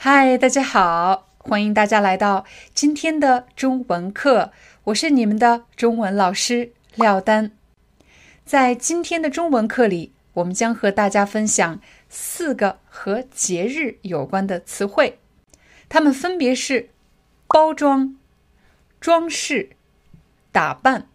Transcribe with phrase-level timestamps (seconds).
[0.00, 4.52] 嗨，大家好，欢迎大家来到今天的中文课，
[4.84, 7.50] 我是你们的中文老师廖丹。
[8.44, 15.18] 在今天的中文课里，我们将和大家分享四个和节日有关的词汇，
[15.88, 16.90] 它们分别是
[17.48, 18.16] 包装、
[19.00, 19.70] 装饰、
[20.52, 21.08] 打扮，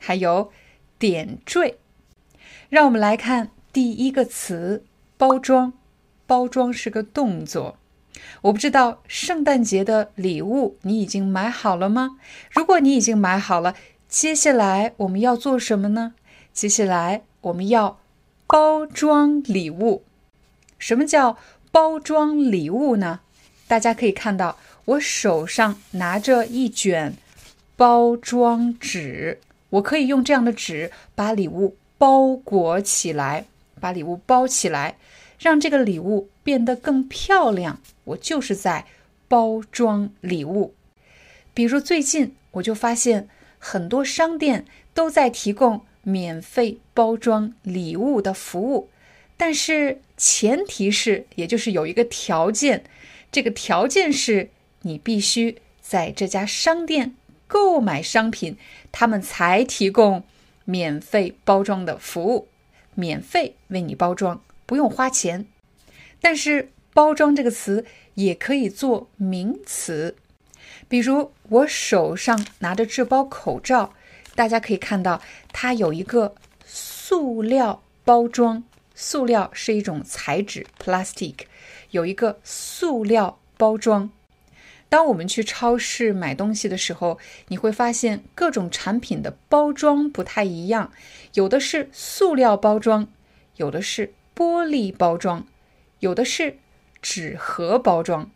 [0.00, 0.50] 还有
[0.98, 1.78] 点缀。
[2.68, 4.84] 让我们来看第一个词
[5.16, 5.74] “包装”。
[6.26, 7.78] 包装是个动作。
[8.42, 12.18] 我不知道圣诞节的礼物你已经买好了吗？
[12.50, 13.74] 如果你已经买好了，
[14.08, 16.14] 接下来我们要做什么呢？
[16.52, 17.98] 接下来我们要
[18.46, 20.04] 包装礼物。
[20.78, 21.38] 什么叫
[21.70, 23.20] 包装礼物呢？
[23.66, 27.14] 大家可以看到，我手上拿着一卷
[27.76, 29.40] 包装纸，
[29.70, 33.46] 我可以用这样的纸把礼物包裹起来，
[33.80, 34.96] 把礼物包起来。
[35.38, 38.86] 让这个礼物变得更漂亮，我就是在
[39.26, 40.74] 包装礼物。
[41.52, 43.28] 比如最近我就发现
[43.58, 48.90] 很多商店都在提供免费包装礼物的服务，
[49.36, 52.84] 但是前提是，也就是有一个条件，
[53.32, 54.50] 这个条件是
[54.82, 57.14] 你必须在这家商店
[57.46, 58.56] 购买商品，
[58.92, 60.22] 他们才提供
[60.64, 62.48] 免费包装的服务，
[62.94, 64.40] 免费为你包装。
[64.66, 65.46] 不用花钱，
[66.24, 70.16] 但是“包装”这个词也可以做名词。
[70.88, 73.92] 比如我手上拿着这包口罩，
[74.34, 75.20] 大家可以看到
[75.52, 76.34] 它有一个
[76.64, 78.64] 塑料包装。
[78.94, 81.34] 塑料是一种材质，plastic，
[81.90, 84.08] 有一个塑料包装。
[84.88, 87.18] 当我们去超市买东西的时候，
[87.48, 90.90] 你会发现各种产品的包装不太一样，
[91.34, 93.06] 有的是塑料包装，
[93.56, 94.14] 有的是。
[94.36, 95.46] 玻璃包装，
[96.04, 96.58] 有的是
[97.00, 98.30] 纸盒包装。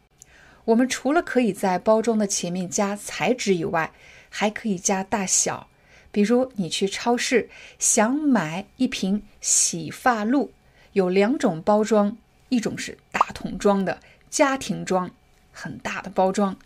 [0.65, 3.93] 我们除了可以在包装的前面加材质以外，
[4.31, 5.69] 还可以加大小。
[6.11, 10.51] 比如你去超市想买一瓶洗发露，
[10.95, 12.17] 有两种包装，
[12.49, 14.01] 一种是大桶装的
[14.31, 15.11] 家庭装，
[15.53, 16.57] 很大的包装；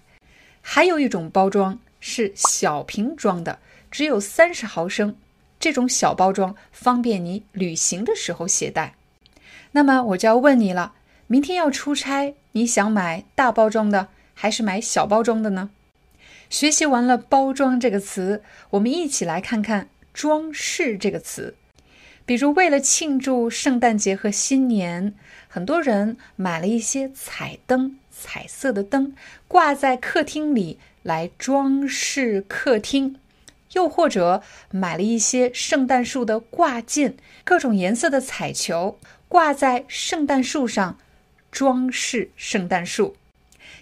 [0.60, 3.58] 还有一种包装是小瓶装的，
[3.90, 5.16] 只有三十毫升。
[5.58, 8.94] 这种小包装方便你旅行的时候携带。
[9.72, 10.94] 那么我就要问你了，
[11.27, 15.71] 明天要出差，你想买大包装的还是买小包装的呢？
[16.50, 21.55] 学习完了“包装”这个词，我们一起来看看“装饰”这个词。
[22.27, 25.15] 比如，为了庆祝圣诞节和新年，
[25.49, 29.15] 很多人买了一些彩灯、彩色的灯，
[29.49, 33.15] 挂在客厅里来装饰客厅；
[33.72, 38.99] 又或者买了一些圣诞树的挂件，各种颜色的彩球。
[39.32, 40.98] 挂在圣诞树上，
[41.50, 43.16] 装饰圣诞树。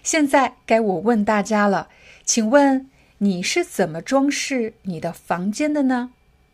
[0.01, 1.89] 现在该我问大家了，
[2.23, 6.13] 请问你是怎么装饰你的房间的呢？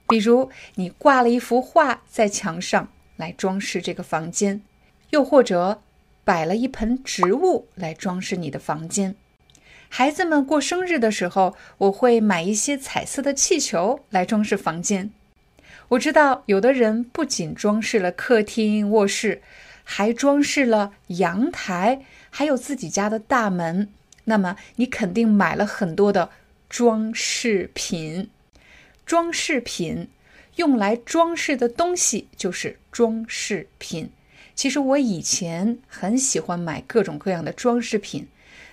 [0.10, 4.64] 比如你挂了一幅画在墙上来装饰这个房间，
[5.12, 5.84] 又或者
[6.24, 9.16] 摆了一盆植物来装饰你的房间。
[9.90, 15.12] 孩子们过生日的时候，我会买一些彩色的气球来装饰房间。
[15.90, 19.42] 我知道有的人不仅装饰了客厅、卧室，
[19.86, 23.90] 还装饰了阳台，还有自己家的大门。
[24.26, 26.30] 那么你肯定买了很多的
[26.70, 28.30] 装饰品。
[29.06, 30.10] 装饰品
[30.58, 34.10] 用来装饰的东西就是装饰品。
[34.54, 38.28] 其实我以前很喜欢买各种各样的装饰品，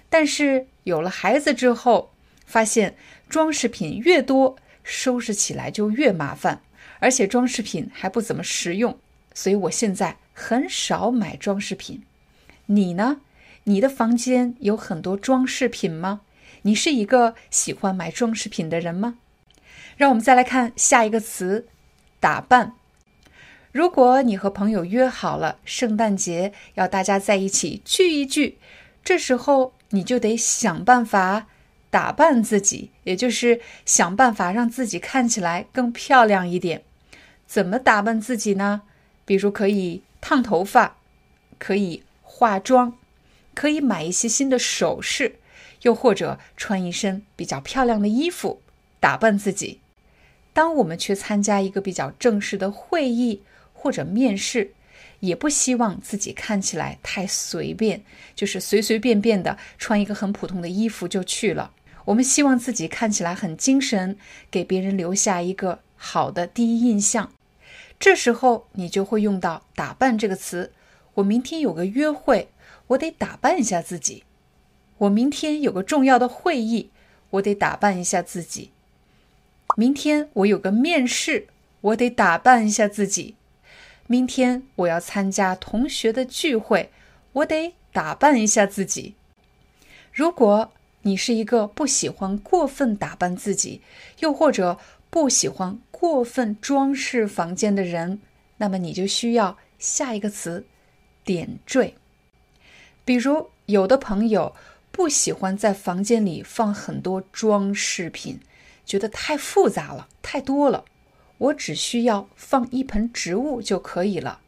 [0.09, 2.11] 但是有了孩子之后，
[2.45, 2.97] 发现
[3.29, 6.61] 装饰品越多，收拾起来就越麻烦。
[7.01, 8.99] 而且装饰品还不怎么实用，
[9.35, 12.03] 所以我现在很少买装饰品。
[12.67, 13.21] 你呢？
[13.65, 16.21] 你的房间有很多装饰品吗？
[16.63, 19.19] 你是一个喜欢买装饰品的人吗？
[19.97, 21.67] 让我们再来看下一个词，
[22.21, 22.75] 打扮。
[23.73, 28.59] 如果你和朋友约好了圣诞节要大家在一起聚一聚，
[29.03, 31.47] 这时候你就得想办法
[31.95, 36.83] 打扮自己，也就是想办法让自己看起来更漂亮一点。
[37.47, 38.83] 怎么打扮自己呢？
[39.25, 40.97] 比如可以烫头发，
[41.57, 42.99] 可以化妆，
[43.55, 45.37] 可以买一些新的首饰，
[45.83, 48.61] 又或者穿一身比较漂亮的衣服，
[48.99, 49.79] 打扮自己。
[50.53, 53.43] 当我们去参加一个比较正式的会议
[53.73, 54.73] 或者面试，
[55.21, 58.03] 也不希望自己看起来太随便，
[58.35, 61.71] 就是随随便便的穿一个很普通的衣服就去了。
[62.07, 64.17] 我们希望自己看起来很精神，
[64.51, 67.33] 给别人留下一个好的第一印象。
[67.99, 70.73] 这时候你就会用到“打扮”这个词。
[71.15, 72.49] 我明天有个约会，
[72.89, 74.25] 我得打扮一下自己。
[74.99, 76.91] 我明天有个重要的会议，
[77.31, 78.71] 我得打扮一下自己。
[79.77, 81.47] 明天我有个面试，
[81.81, 83.35] 我得打扮一下自己。
[84.07, 86.91] 明天我要参加同学的聚会，
[87.33, 89.15] 我得打扮一下自己。
[90.13, 90.73] 如果
[91.07, 93.83] 你是一个不喜欢过分打扮自己，
[94.21, 94.79] 又或者
[95.11, 98.21] 不喜欢过分装饰房间的人，
[98.57, 100.65] 那么你就需要下一个词
[101.23, 101.95] “点缀”。
[103.05, 104.57] 比如，有的朋友
[104.91, 108.41] 不喜欢在房间里放很多装饰品，
[108.87, 110.87] 觉得太复杂了、太多了。
[111.37, 114.41] 我只需要放一盆植物就可以了，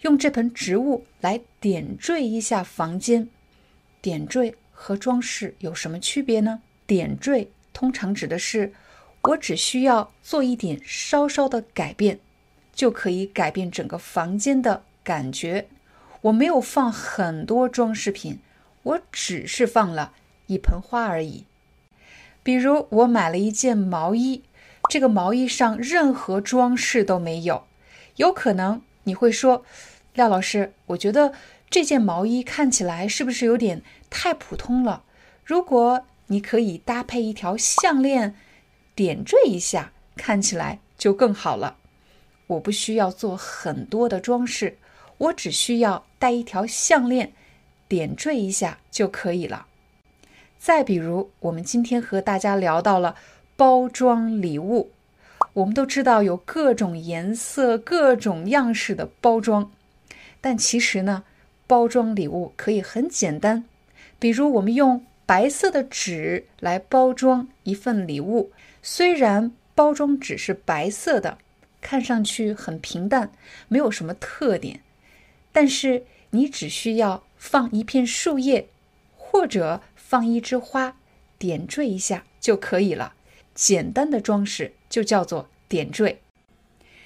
[0.00, 3.28] 用这盆植物来点缀一下房间，
[4.00, 4.56] 点缀。
[4.82, 6.60] 和装饰有什么区别呢？
[6.88, 8.72] 点缀通常指的是
[9.22, 12.18] 我只需要做一点稍稍的改变，
[12.74, 15.68] 就可以改变整个房间的感觉。
[16.22, 18.40] 我没有放很多装饰品，
[18.82, 20.14] 我只是放了
[20.48, 21.44] 一盆花而已。
[22.42, 24.42] 比如我买了一件毛衣，
[24.90, 27.62] 这个毛衣上任何装饰都没有。
[28.16, 29.64] 有可能你会说，
[30.14, 31.32] 廖老师，我觉得。
[31.72, 33.80] 这件毛衣看起来是不是有点
[34.10, 35.04] 太普通了？
[35.42, 38.34] 如果你可以搭配一条项链，
[38.94, 41.78] 点缀一下，看起来就更好了。
[42.46, 44.76] 我不需要做很多的装饰，
[45.16, 47.32] 我只需要戴一条项链，
[47.88, 49.64] 点缀一下就可以了。
[50.58, 53.16] 再比如，我们今天和大家聊到了
[53.56, 54.90] 包装礼物，
[55.54, 59.72] 我们都知道有各种颜色、各种样式的包装，
[60.42, 61.24] 但其实呢？
[61.72, 63.64] 包装礼物可以很简单，
[64.18, 68.52] 比如我们用白色的纸来包装一份礼物。
[68.82, 71.38] 虽然包装纸是白色的，
[71.80, 73.32] 看上去很平淡，
[73.68, 74.80] 没有什么特点，
[75.50, 78.68] 但是你只需要放一片树叶，
[79.16, 80.96] 或者放一枝花，
[81.38, 83.14] 点缀一下就可以了。
[83.54, 86.18] 简单的装饰就叫做点缀。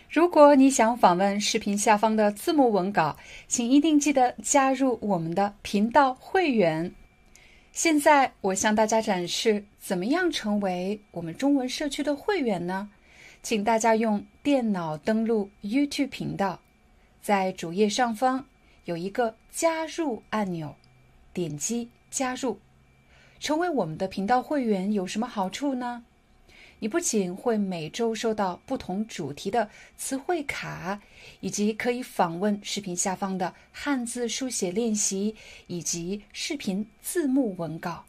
[0.09, 3.17] 如果你想访问视频下方的字幕文稿，
[3.49, 6.95] 请一定记得加入我们的频道会员。
[7.73, 12.89] 现在我向大家展示怎么样成为我们中文社区的会员呢？
[13.43, 16.61] 请大家用电脑登录 YouTube 频道，
[17.21, 18.47] 在主页上方
[18.85, 20.75] 有一个加入按钮，
[21.33, 22.59] 点击加入，
[23.39, 26.05] 成为我们的频道会员有什么好处呢？
[26.79, 31.01] 你不仅会每周收到不同主题的词汇卡，
[31.41, 35.35] 以及可以访问视频下方的汉字书写练习
[35.69, 38.05] 以及视频字幕文稿。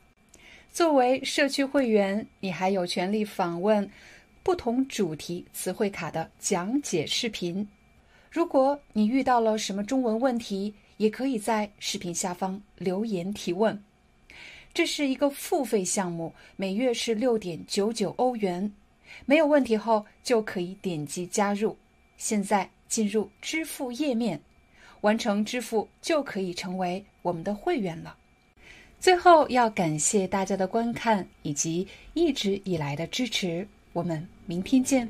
[0.70, 3.90] 作为社区会员，你还有权利访问
[4.44, 7.68] 不同主题词汇卡的讲解视频。
[8.30, 13.82] 如果你遇到了什么中文问题，也可以在视频下方留言提问。
[14.78, 18.72] 这是一个付费项目，每月是六点九九欧元。
[19.26, 21.76] 没有问题后就可以点击加入。
[22.16, 24.40] 现在进入支付页面，
[25.02, 28.16] 完成支付就可以成为我们的会员了。
[29.00, 35.10] 最后要感谢大家的观看以及一直以来的支持，我们明天见。